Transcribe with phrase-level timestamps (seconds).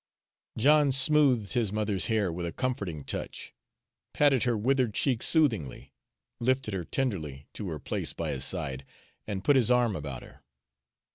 [0.57, 3.53] John smoothed his mother's hair with a comforting touch,
[4.13, 5.93] patted her withered cheek soothingly,
[6.39, 8.83] lifted her tenderly to her place by his side,
[9.27, 10.41] and put his arm about her.